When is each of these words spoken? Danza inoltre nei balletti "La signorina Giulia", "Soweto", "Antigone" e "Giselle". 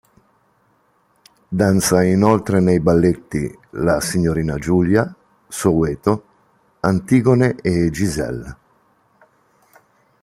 Danza 1.49 2.01
inoltre 2.01 2.59
nei 2.59 2.79
balletti 2.79 3.55
"La 3.73 4.01
signorina 4.01 4.55
Giulia", 4.55 5.15
"Soweto", 5.47 6.23
"Antigone" 6.79 7.55
e 7.61 7.91
"Giselle". 7.91 8.57